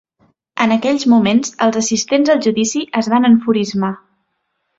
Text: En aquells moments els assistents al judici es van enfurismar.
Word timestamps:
En 0.63 0.71
aquells 0.75 1.03
moments 1.11 1.53
els 1.65 1.77
assistents 1.81 2.33
al 2.37 2.41
judici 2.47 2.83
es 3.03 3.11
van 3.15 3.29
enfurismar. 3.31 3.93